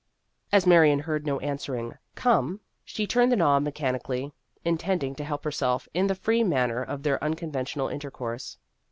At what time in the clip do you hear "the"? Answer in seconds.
3.31-3.35, 6.07-6.15